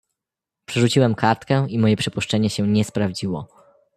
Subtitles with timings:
[0.65, 3.47] "Przerzuciłem kartkę i moje przypuszczenie się nie sprawdziło."